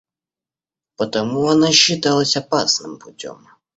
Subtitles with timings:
[0.95, 3.45] Потому она считалась опасным путём.